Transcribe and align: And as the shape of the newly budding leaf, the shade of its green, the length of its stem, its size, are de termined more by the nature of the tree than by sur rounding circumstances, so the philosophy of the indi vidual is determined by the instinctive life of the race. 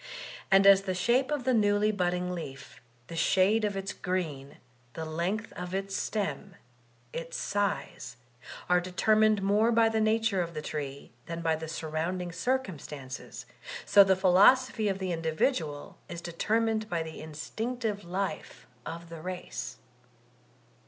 And 0.49 0.65
as 0.65 0.81
the 0.81 0.95
shape 0.95 1.29
of 1.29 1.43
the 1.43 1.53
newly 1.53 1.91
budding 1.91 2.31
leaf, 2.33 2.81
the 3.05 3.15
shade 3.15 3.63
of 3.63 3.77
its 3.77 3.93
green, 3.93 4.57
the 4.93 5.05
length 5.05 5.53
of 5.53 5.75
its 5.75 5.95
stem, 5.95 6.55
its 7.13 7.37
size, 7.37 8.17
are 8.67 8.81
de 8.81 8.91
termined 8.93 9.41
more 9.41 9.71
by 9.71 9.89
the 9.89 10.01
nature 10.01 10.41
of 10.41 10.55
the 10.55 10.61
tree 10.63 11.11
than 11.27 11.41
by 11.43 11.55
sur 11.67 11.87
rounding 11.87 12.31
circumstances, 12.31 13.45
so 13.85 14.03
the 14.03 14.15
philosophy 14.15 14.89
of 14.89 14.97
the 14.97 15.11
indi 15.13 15.33
vidual 15.35 15.97
is 16.09 16.19
determined 16.19 16.89
by 16.89 17.03
the 17.03 17.21
instinctive 17.21 18.03
life 18.03 18.65
of 18.87 19.09
the 19.09 19.21
race. 19.21 19.77